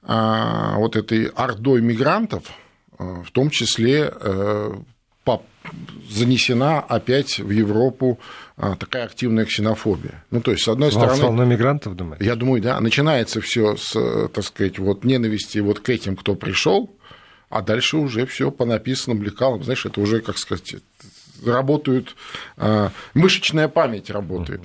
[0.08, 2.44] вот этой ордой мигрантов,
[2.98, 4.74] а, в том числе э,
[6.10, 8.18] занесена опять в Европу
[8.56, 10.24] а, такая активная ксенофобия.
[10.32, 11.22] Ну, то есть, с одной стороны...
[11.22, 12.24] волна мигрантов, думаете?
[12.24, 12.80] Я думаю, да.
[12.80, 16.96] Начинается все с, так сказать, вот ненависти вот к этим, кто пришел,
[17.50, 19.64] а дальше уже все по написанным лекалам.
[19.64, 20.78] Знаешь, это уже, как сказать,
[21.46, 22.16] работают,
[23.14, 24.62] мышечная память работает.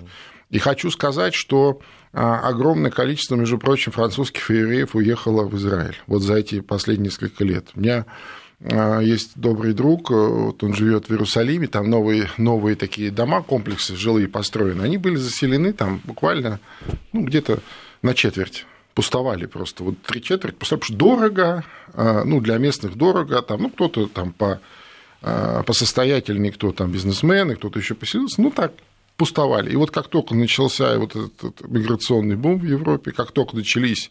[0.50, 6.22] И хочу сказать, что а огромное количество, между прочим, французских евреев уехало в Израиль вот
[6.22, 7.68] за эти последние несколько лет.
[7.74, 8.04] У меня
[8.64, 13.42] а, есть добрый друг, э, вот он живет в Иерусалиме, там новые, новые такие дома,
[13.42, 16.60] комплексы жилые построены, они были заселены там буквально
[17.12, 17.58] ну, где-то
[18.02, 18.66] на четверть.
[18.94, 23.62] Пустовали просто, вот три четверти пустовали, потому что дорого, а, ну, для местных дорого, там,
[23.62, 24.60] ну, кто-то там по,
[25.66, 28.72] посостоятельнее, кто там бизнесмены, кто-то еще поселился, ну, так,
[29.16, 29.70] пустовали.
[29.70, 34.10] И вот как только начался вот этот миграционный бум в Европе, как только начались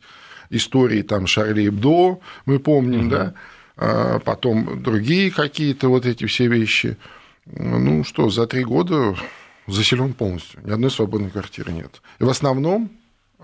[0.50, 3.10] истории там Шарли Эбдо, мы помним, угу.
[3.10, 3.34] да,
[3.78, 6.98] а потом другие какие-то вот эти все вещи,
[7.46, 9.16] ну что, за три года
[9.68, 12.02] заселен полностью, ни одной свободной квартиры нет.
[12.20, 12.92] И в основном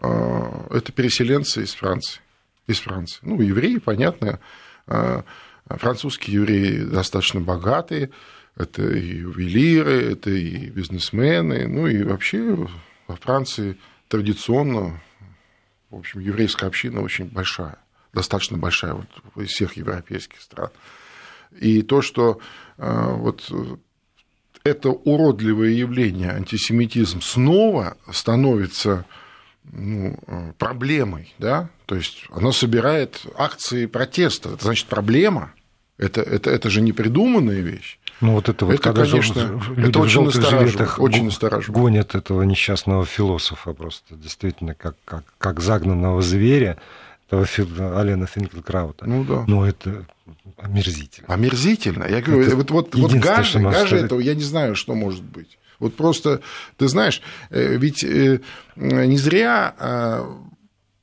[0.02, 2.22] а, это переселенцы из Франции.
[2.68, 3.20] Из Франции.
[3.22, 4.40] Ну, евреи, понятно,
[4.86, 5.24] а,
[5.68, 8.12] французские евреи достаточно богатые,
[8.58, 12.68] это и ювелиры, это и бизнесмены, ну и вообще
[13.08, 15.00] во Франции традиционно,
[15.90, 17.78] в общем, еврейская община очень большая,
[18.14, 20.70] достаточно большая вот из всех европейских стран.
[21.60, 22.40] И то, что
[22.78, 23.50] э, вот
[24.64, 29.06] это уродливое явление, антисемитизм, снова становится
[29.64, 35.54] ну, э, проблемой, да, то есть оно собирает акции протеста, это значит проблема,
[35.98, 38.00] это, это, это же не придуманная вещь.
[38.22, 41.80] Ну вот это вот, это, когда конечно, люди это очень настораживает, очень настораживает.
[41.80, 46.78] Гонят этого несчастного философа просто, действительно, как, как, как загнанного зверя,
[47.30, 47.46] этого
[48.00, 49.06] Алена Финкелкраута.
[49.06, 49.44] Ну да.
[49.48, 50.06] Но это
[50.58, 51.28] омерзительно.
[51.34, 52.06] Омерзительно.
[52.06, 55.58] Я говорю, это вот, вот, вот гажа, гажа этого, я не знаю, что может быть.
[55.80, 56.42] Вот просто,
[56.78, 58.40] ты знаешь, э, ведь э,
[58.76, 60.26] не зря э,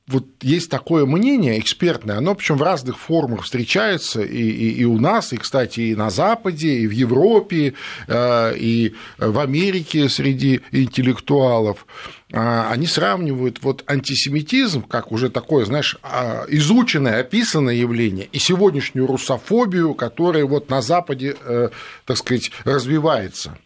[0.07, 4.99] вот есть такое мнение экспертное, оно причем в разных формах встречается и, и, и у
[5.01, 7.73] нас, и, кстати, и на Западе, и в Европе,
[8.07, 11.87] э, и в Америке среди интеллектуалов.
[12.35, 19.07] А, они сравнивают вот антисемитизм, как уже такое, знаешь, а, изученное, описанное явление, и сегодняшнюю
[19.07, 21.71] русофобию, которая вот на Западе, э,
[22.05, 23.57] так сказать, развивается.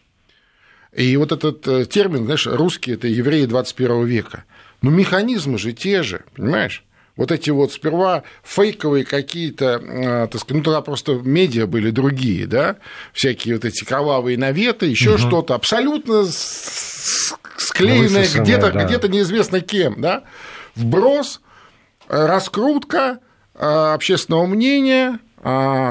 [0.93, 4.45] И вот этот э, термин, знаешь, русские– это евреи 21 века–
[4.81, 6.83] но механизмы же те же, понимаешь?
[7.15, 12.47] Вот эти вот сперва фейковые какие-то, э, так сказать, ну тогда просто медиа были другие,
[12.47, 12.77] да,
[13.11, 15.17] всякие вот эти кровавые наветы, еще угу.
[15.17, 16.23] что-то абсолютно
[17.57, 18.85] склеенное где-то, да.
[18.85, 20.23] где-то неизвестно кем, да,
[20.75, 21.41] вброс,
[22.07, 23.19] э, раскрутка
[23.53, 25.19] э, общественного мнения,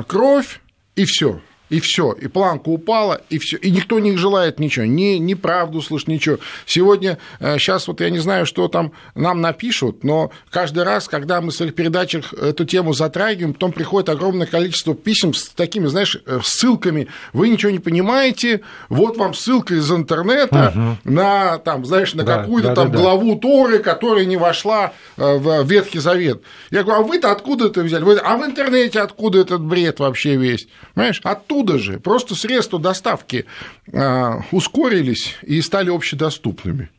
[0.06, 0.60] кровь
[0.96, 5.18] и все и все, и планка упала, и все, и никто не желает ничего, ни,
[5.18, 6.38] ни правду слышать, ничего.
[6.66, 11.40] Сегодня, сейчас э, вот я не знаю, что там нам напишут, но каждый раз, когда
[11.40, 16.18] мы в своих передачах эту тему затрагиваем, потом приходит огромное количество писем с такими, знаешь,
[16.26, 21.12] э, ссылками, вы ничего не понимаете, вот вам ссылка из интернета угу.
[21.12, 23.40] на, там, знаешь, на да, какую-то да, там да, главу да.
[23.40, 26.42] Торы, которая не вошла э, в Ветхий Завет.
[26.70, 28.04] Я говорю, а вы-то откуда это взяли?
[28.04, 30.68] Вы, а в интернете откуда этот бред вообще весь?
[30.94, 33.44] Понимаешь, оттуда оттуда же, просто средства доставки
[33.92, 36.90] а, ускорились и стали общедоступными.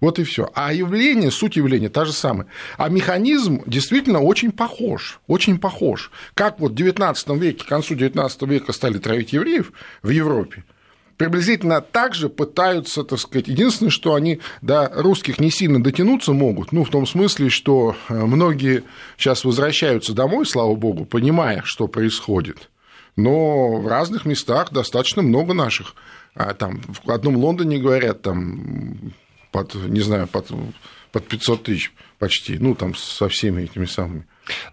[0.00, 0.48] Вот и все.
[0.54, 2.46] А явление, суть явления та же самая.
[2.76, 6.12] А механизм действительно очень похож, очень похож.
[6.34, 10.62] Как вот в XIX веке, к концу XIX века стали травить евреев в Европе,
[11.16, 16.70] приблизительно так же пытаются, так сказать, единственное, что они до русских не сильно дотянуться могут,
[16.70, 18.84] ну, в том смысле, что э, многие
[19.16, 22.70] сейчас возвращаются домой, слава богу, понимая, что происходит,
[23.18, 25.94] но в разных местах достаточно много наших.
[26.34, 29.12] А там в одном Лондоне говорят, там,
[29.50, 30.46] под, не знаю, под,
[31.10, 34.24] под 500 тысяч почти, ну, там со всеми этими самыми.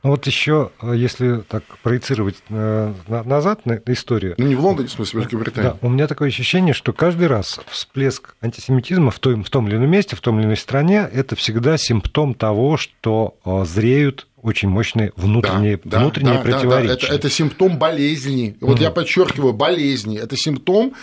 [0.04, 4.36] Ну вот еще, если так проецировать э, назад на историю.
[4.38, 5.70] Ну не в Лондоне, в смысле, в Великобритании.
[5.70, 9.76] Да, у меня такое ощущение, что каждый раз всплеск антисемитизма в том, в том или
[9.76, 14.70] ином месте, в том или иной стране, это всегда симптом того, что э, зреют очень
[14.70, 16.88] мощные внутренние, да, внутренние да, противоречия.
[16.88, 17.08] Да, да.
[17.08, 18.56] Это, это симптом болезни.
[18.62, 18.84] Вот mm.
[18.84, 20.18] я подчеркиваю, болезни.
[20.18, 20.94] Это симптом.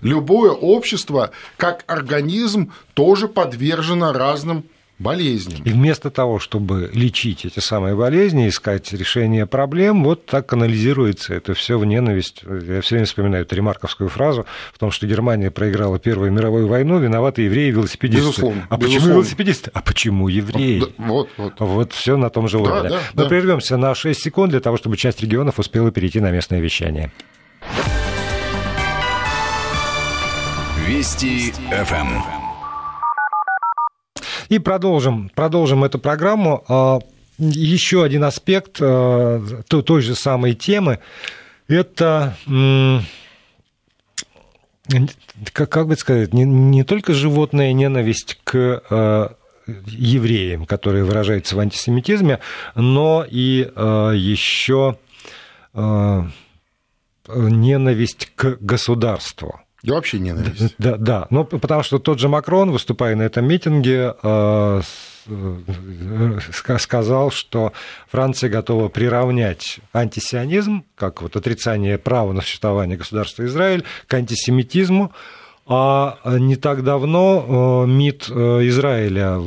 [0.00, 4.64] Любое общество, как организм, тоже подвержено разным
[5.02, 5.62] болезням.
[5.64, 11.54] И вместо того, чтобы лечить эти самые болезни, искать решение проблем, вот так анализируется это
[11.54, 12.42] все в ненависть.
[12.42, 16.98] Я все время вспоминаю эту ремарковскую фразу в том, что Германия проиграла Первую мировую войну,
[16.98, 18.26] виноваты евреи и велосипедисты.
[18.26, 18.66] Безусловно.
[18.70, 18.98] А безусловно.
[18.98, 19.70] почему велосипедисты?
[19.74, 20.84] А почему евреи?
[20.98, 21.54] Вот, вот.
[21.58, 22.88] вот все на том же уровне.
[22.88, 23.28] Да, да, Мы да.
[23.28, 27.12] прервемся на 6 секунд для того, чтобы часть регионов успела перейти на местное вещание.
[30.86, 32.41] Вести ФМ.
[34.52, 36.62] И продолжим, продолжим эту программу.
[36.68, 36.98] А,
[37.38, 40.98] еще один аспект а, той же самой темы–
[41.68, 42.36] это
[45.54, 49.28] как, как бы сказать, не, не только животная ненависть к э,
[49.86, 52.40] евреям, которая выражается в антисемитизме,
[52.74, 54.98] но и э, еще
[55.72, 56.22] э,
[57.26, 59.61] ненависть к государству.
[59.82, 60.74] Да вообще ненависть.
[60.78, 61.26] Да, да.
[61.30, 64.82] Ну, потому что тот же Макрон, выступая на этом митинге, э,
[65.26, 66.38] э,
[66.78, 67.72] сказал, что
[68.08, 75.12] Франция готова приравнять антисионизм, как вот отрицание права на существование государства Израиль, к антисемитизму,
[75.66, 79.40] а не так давно э, МИД Израиля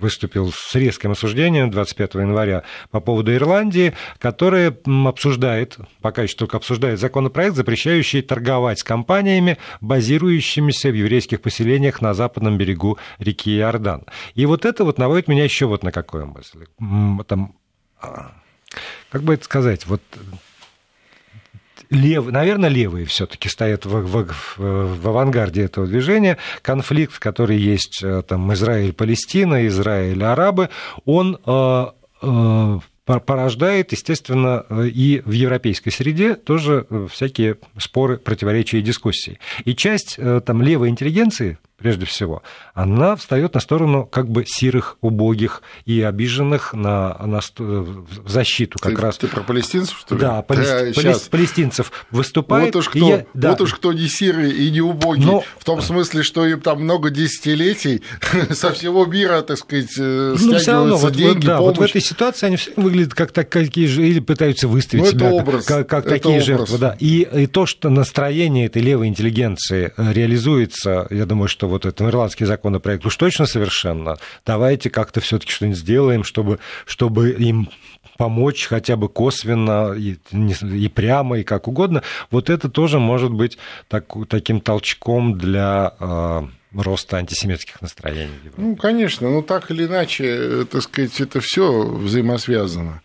[0.00, 6.98] выступил с резким осуждением 25 января по поводу Ирландии, которая обсуждает, пока еще только обсуждает
[6.98, 14.04] законопроект, запрещающий торговать с компаниями, базирующимися в еврейских поселениях на западном берегу реки Иордан.
[14.34, 16.66] И вот это вот наводит меня еще вот на какую мысль.
[17.26, 17.54] Там,
[18.00, 18.32] а,
[19.10, 20.02] как бы это сказать, вот
[21.90, 26.38] лев, наверное, левые все-таки стоят в, в, в авангарде этого движения.
[26.62, 30.70] Конфликт, который есть э, там Израиль-Палестина, Израиль-Арабы,
[31.04, 31.86] он э,
[32.22, 39.40] э, порождает, естественно, и в европейской среде тоже всякие споры, противоречия и дискуссии.
[39.64, 42.42] И часть там левой интеллигенции, прежде всего,
[42.74, 48.96] она встает на сторону как бы сирых, убогих и обиженных на, на в защиту как
[48.96, 49.16] ты, раз.
[49.18, 50.20] Ты про палестинцев, что ли?
[50.20, 50.70] Да, палест...
[50.70, 51.30] да палест...
[51.30, 52.74] палестинцев выступает.
[52.74, 53.26] Вот уж кто, я...
[53.34, 53.50] да.
[53.50, 55.42] вот уж кто не сирый и не убогий, Но...
[55.58, 58.02] в том смысле, что им там много десятилетий
[58.50, 61.78] со всего мира, так сказать, э, ну, все равно, вот, деньги, да, помощь.
[61.78, 65.30] вот в этой ситуации они все выглядят как такие же, или пытаются выставить ну, себя
[65.32, 66.46] образ, как, как такие образ.
[66.46, 66.78] жертвы.
[66.78, 66.96] Да.
[67.00, 72.02] И, и то, что настроение этой левой интеллигенции э, реализуется, я думаю, что вот этот
[72.02, 74.18] ирландский законопроект уж точно совершенно.
[74.44, 77.70] Давайте как-то все-таки что-нибудь сделаем, чтобы, чтобы им
[78.18, 82.02] помочь хотя бы косвенно и, и прямо, и как угодно.
[82.30, 83.56] Вот это тоже может быть
[83.88, 86.42] так, таким толчком для э,
[86.74, 88.34] роста антисемитских настроений.
[88.56, 93.02] Ну, конечно, но так или иначе, так сказать, это все взаимосвязано.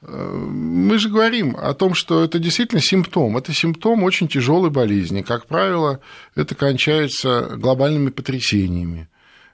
[0.00, 3.36] Мы же говорим о том, что это действительно симптом.
[3.36, 5.22] Это симптом очень тяжелой болезни.
[5.22, 6.00] Как правило,
[6.36, 9.08] это кончается глобальными потрясениями.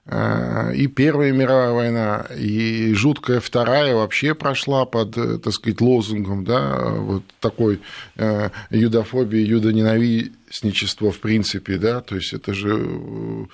[0.07, 6.44] Э, и Первая мировая война, и жуткая Вторая вообще прошла под, э, так сказать, лозунгом,
[6.44, 7.80] да, вот такой
[8.16, 13.49] э, юдофобии, юдоненавистничество в принципе, да, то есть это же,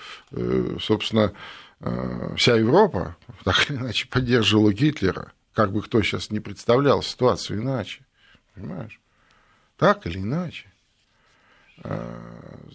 [0.80, 1.32] собственно,
[2.36, 8.06] вся Европа так или иначе поддерживала Гитлера, как бы кто сейчас не представлял ситуацию иначе,
[8.54, 8.98] понимаешь,
[9.76, 10.72] так или иначе.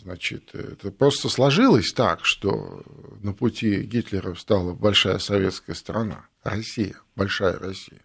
[0.04, 2.84] Значит, это просто сложилось так, что
[3.24, 8.02] на пути Гитлера встала большая советская страна, Россия, большая Россия.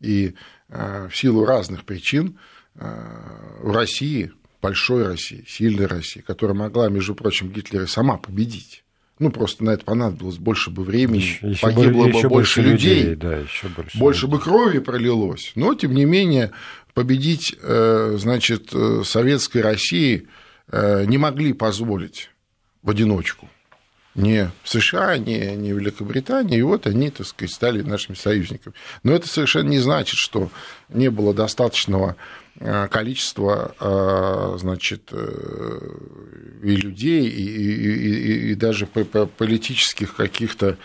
[0.00, 0.34] И
[0.68, 2.38] в силу разных причин
[2.74, 8.84] в России, большой России, сильной России, которая могла, между прочим, Гитлера сама победить,
[9.20, 13.14] ну, просто на это понадобилось больше бы времени, еще, погибло еще бы больше людей, людей
[13.16, 15.52] да, еще больше, больше бы крови пролилось.
[15.54, 16.52] Но, тем не менее,
[16.94, 20.26] победить, э, значит, э, советской России
[20.72, 22.30] э, не могли позволить
[22.82, 23.48] в одиночку.
[24.14, 28.74] Не США, не, не в Великобритании, и вот они, так сказать, стали нашими союзниками.
[29.04, 30.50] Но это совершенно не значит, что
[30.88, 32.16] не было достаточного
[32.90, 40.76] количества, значит, и людей, и, и, и, и даже политических каких-то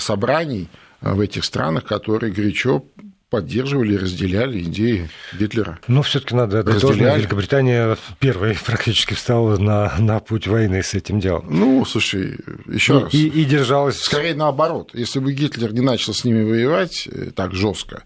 [0.00, 0.68] собраний
[1.00, 2.84] в этих странах, которые горячо
[3.30, 5.78] поддерживали и разделяли идеи Гитлера.
[5.86, 7.16] Но все-таки надо отдать должное.
[7.16, 11.46] Великобритания первой практически встала на, на путь войны с этим делом.
[11.48, 13.14] Ну, слушай, еще и, раз.
[13.14, 14.00] И, и держалась.
[14.00, 14.90] Скорее наоборот.
[14.94, 18.04] Если бы Гитлер не начал с ними воевать э, так жестко,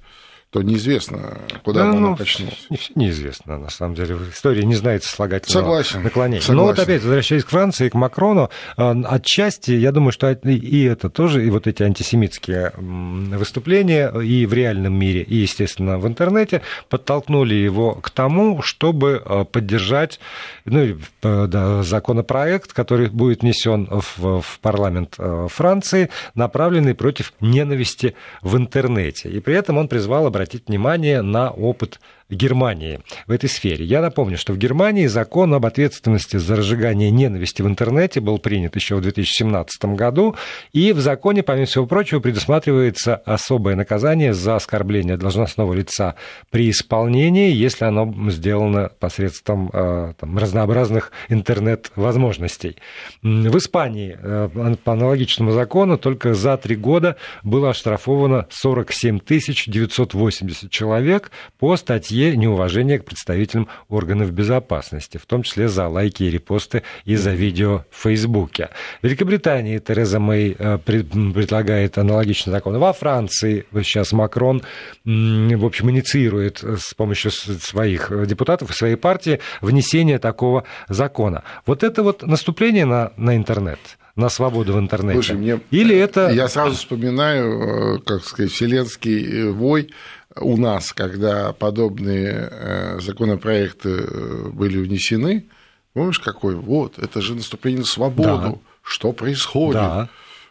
[0.53, 2.69] то неизвестно, куда да, бы ну, она качнулась.
[2.95, 4.19] Неизвестно, на самом деле.
[4.31, 6.03] История не знает сослагательного Согласен.
[6.03, 6.43] наклонения.
[6.43, 6.57] Согласен.
[6.57, 11.09] Но вот опять, возвращаясь к Франции, к Макрону, а, отчасти, я думаю, что и это
[11.09, 17.55] тоже, и вот эти антисемитские выступления и в реальном мире, и, естественно, в интернете подтолкнули
[17.55, 20.21] его к тому, чтобы а, поддержать
[20.65, 28.57] ну, да, законопроект, который будет внесен в, в парламент а, Франции, направленный против ненависти в
[28.57, 29.29] интернете.
[29.29, 32.01] И при этом он призвал обратить внимание на опыт
[32.35, 33.85] Германии в этой сфере.
[33.85, 38.77] Я напомню, что в Германии закон об ответственности за разжигание ненависти в интернете был принят
[38.77, 40.37] еще в 2017 году,
[40.73, 46.15] и в законе, помимо всего прочего, предусматривается особое наказание за оскорбление должностного лица
[46.51, 52.77] при исполнении, если оно сделано посредством э, там, разнообразных интернет-возможностей.
[53.23, 59.21] В Испании э, по аналогичному закону только за три года было оштрафовано 47
[59.67, 66.23] 980 человек по статье статье неуважение к представителям органов безопасности, в том числе за лайки
[66.25, 68.69] и репосты и за видео в Фейсбуке.
[69.01, 72.79] В Великобритании Тереза Мэй э, предлагает аналогичный закон.
[72.79, 74.63] Во Франции сейчас Макрон,
[75.05, 81.43] в общем, инициирует с помощью своих депутатов и своей партии внесение такого закона.
[81.67, 83.79] Вот это вот наступление на, на интернет
[84.17, 85.23] на свободу в интернете?
[85.23, 85.61] Слушай, мне...
[85.71, 86.31] Или это...
[86.31, 89.91] Я сразу вспоминаю, э, как сказать, вселенский э, вой
[90.37, 95.47] у нас, когда подобные э, законопроекты э, были внесены,
[95.93, 96.55] помнишь, какой?
[96.55, 98.53] Вот, это же наступление на свободу.
[98.53, 98.59] Да.
[98.83, 99.75] Что происходит?
[99.75, 100.09] Да.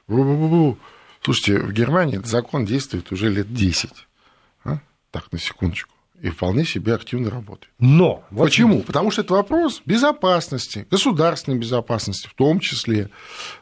[0.08, 0.78] Бу-бу-бу-бу.
[1.24, 3.92] Слушайте, в Германии этот закон действует уже лет 10.
[4.66, 4.80] А?
[5.12, 5.94] Так, на секундочку.
[6.22, 7.72] И вполне себе активно работает.
[7.80, 8.24] Но!
[8.30, 8.78] Вот Почему?
[8.78, 8.86] Вот...
[8.86, 13.10] Потому что это вопрос безопасности, государственной безопасности в том числе,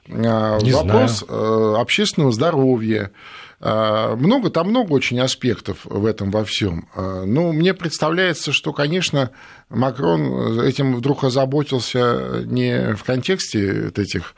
[0.10, 1.76] а, Не вопрос знаю.
[1.78, 3.12] Э, общественного здоровья,
[3.62, 6.88] много, там много очень аспектов в этом во всем.
[6.95, 9.32] А, ну, мне представляется, что, конечно,
[9.70, 14.34] Макрон этим вдруг озаботился не в контексте этих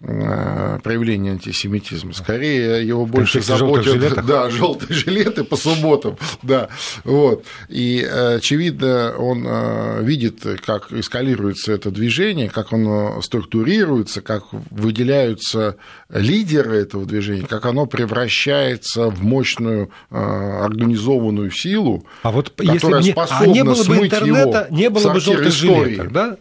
[0.00, 2.12] проявление антисемитизма.
[2.12, 6.16] Скорее, его больше заботят да, желтые жилеты по субботам.
[6.42, 6.68] Да,
[7.04, 7.44] вот.
[7.68, 15.76] И, э, очевидно, он э, видит, как эскалируется это движение, как оно структурируется, как выделяются
[16.08, 23.44] лидеры этого движения, как оно превращается в мощную организованную силу, а вот которая если способна
[23.46, 26.36] не, а не было бы интернета, не было бы желтых жилеток, да?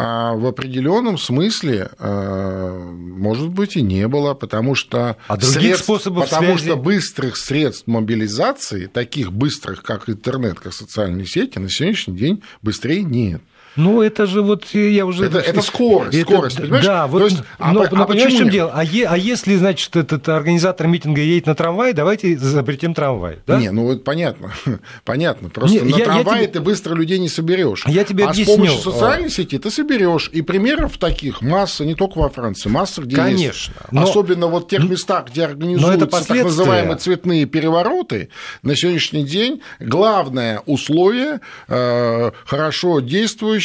[0.00, 5.84] А в определенном смысле, э, может быть, и не было, потому что, а других средств,
[5.86, 6.66] способов потому связи...
[6.66, 13.02] что быстрых средств мобилизации, таких быстрых, как интернет, как социальные сети, на сегодняшний день быстрее
[13.02, 13.42] нет.
[13.78, 15.26] Ну, это же вот я уже...
[15.26, 16.84] Это, это скорость, это, скорость, понимаешь?
[16.84, 18.72] Да, вот, есть, а, но, а, но а в чем дело?
[18.74, 23.60] А, е, а если, значит, этот организатор митинга едет на трамвай, давайте запретим трамвай, да?
[23.60, 24.52] Не, ну вот понятно,
[25.04, 25.48] понятно.
[25.48, 26.54] Просто не, на я, трамвае я тебе...
[26.54, 27.84] ты быстро людей не соберешь.
[27.86, 28.52] Я тебе а объясню.
[28.52, 30.28] с помощью социальной сети ты соберешь.
[30.32, 33.92] И примеров таких масса, не только во Франции, масса где Конечно, есть.
[33.92, 34.02] Но...
[34.02, 38.30] Особенно вот в тех местах, где организуются так называемые цветные перевороты,
[38.62, 42.98] на сегодняшний день главное условие э, хорошо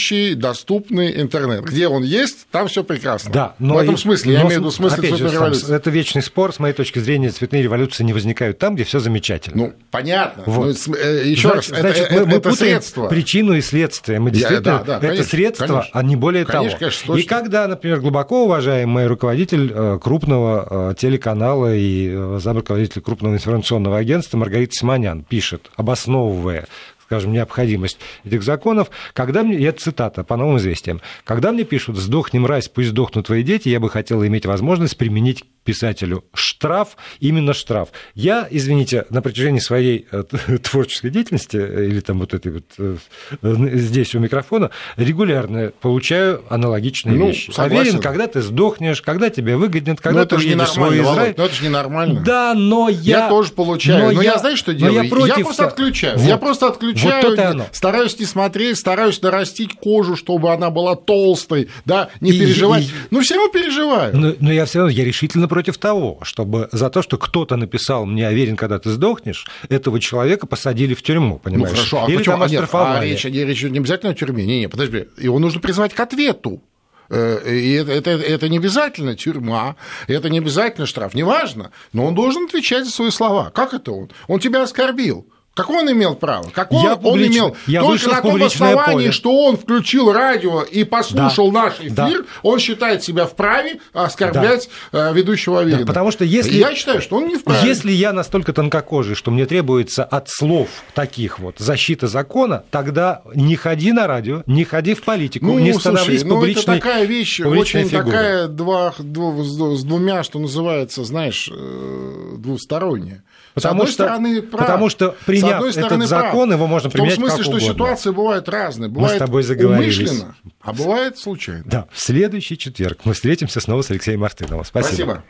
[0.03, 1.63] действующий, доступный интернет.
[1.63, 3.31] Где он есть, там все прекрасно.
[3.31, 5.75] Да, но в этом смысле, но, я имею в виду смысл опять же, революции.
[5.75, 9.67] Это вечный спор, с моей точки зрения, цветные революции не возникают там, где все замечательно.
[9.67, 10.43] Ну, понятно.
[10.45, 10.77] Вот.
[10.87, 13.07] Ну, еще значит, раз, значит, это, мы, мы это средство.
[13.07, 14.19] причину и следствие.
[14.19, 15.89] Мы действительно, Я, да, да, это конечно, средство, конечно.
[15.93, 16.79] а не более конечно, того.
[16.79, 17.21] Конечно, точно.
[17.21, 23.97] и когда, например, глубоко уважаемый руководитель э, крупного э, телеканала и э, замруководитель крупного информационного
[23.97, 26.67] агентства Маргарита Симонян пишет, обосновывая
[27.03, 32.39] скажем, необходимость этих законов, когда мне, это цитата по новым известиям, когда мне пишут «сдохни,
[32.39, 37.89] мразь, пусть сдохнут твои дети», я бы хотела иметь возможность применить писателю штраф, именно штраф.
[38.15, 40.23] Я, извините, на протяжении своей э,
[40.63, 42.97] творческой деятельности, э, или там вот этой вот э,
[43.41, 47.51] здесь у микрофона, регулярно получаю аналогичные ну, вещи.
[47.51, 47.81] Согласен.
[47.81, 51.33] Уверен, когда ты сдохнешь, когда тебе выгоднет, когда но ты уедешь в свой Израиль.
[51.37, 52.21] Но это же ненормально.
[52.21, 53.23] Да, но я...
[53.23, 54.05] Я тоже получаю.
[54.05, 55.03] Но, но я, я знаешь, что делаю?
[55.03, 55.37] Я, против...
[55.37, 56.17] я просто отключаю.
[56.17, 56.27] Вот.
[56.27, 57.29] Я просто отключаю.
[57.29, 57.67] Вот это.
[57.71, 62.83] Стараюсь не смотреть, стараюсь нарастить кожу, чтобы она была толстой, да, не и, переживать.
[62.83, 62.89] И...
[63.11, 64.15] Ну, все равно переживаю.
[64.15, 68.07] Но, но я все равно, я решительно против того, чтобы за то, что кто-то написал
[68.07, 71.69] «мне уверен, когда ты сдохнешь», этого человека посадили в тюрьму, понимаешь?
[71.69, 72.33] Ну, хорошо, а Или почему?
[72.33, 72.97] там оштрафовали.
[72.97, 76.63] А, речь, речь не обязательно о тюрьме, не, не, подожди, его нужно призвать к ответу.
[77.11, 79.75] Э, и это, это, это не обязательно тюрьма,
[80.07, 83.51] это не обязательно штраф, неважно, но он должен отвечать за свои слова.
[83.51, 84.09] Как это он?
[84.27, 85.27] Он тебя оскорбил.
[85.55, 86.49] Какое он имел право?
[86.51, 87.55] Какое я он имел?
[87.67, 89.11] Я Только на том основании, поле.
[89.11, 92.17] что он включил радио и послушал да, наш эфир, да.
[92.41, 95.11] он считает себя вправе оскорблять да.
[95.11, 95.81] Э, ведущего Аверина.
[95.81, 96.53] Да, потому что если...
[96.53, 97.67] Я считаю, что он не вправе.
[97.67, 103.55] Если я настолько тонкокожий, что мне требуется от слов таких вот защита закона, тогда не
[103.55, 107.05] ходи на радио, не ходи в политику, ну, не становись слушай, публичной ну, это такая
[107.05, 108.05] вещь, очень фигурой.
[108.05, 113.23] такая два, два, с двумя, что называется, знаешь, э, двусторонняя.
[113.53, 114.61] Потому с что, стороны, прав.
[114.61, 116.57] потому что приняв этот закон, прав.
[116.57, 118.89] его можно применять В том смысле, как что ситуации бывают разные.
[118.89, 120.09] Бывает мы с тобой заговорились.
[120.09, 121.63] умышленно, а бывает случайно.
[121.65, 124.65] Да, в следующий четверг мы встретимся снова с Алексеем Мартыновым.
[124.65, 124.93] Спасибо.
[124.95, 125.23] Спасибо.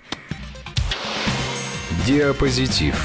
[2.07, 2.95] Диапозитив.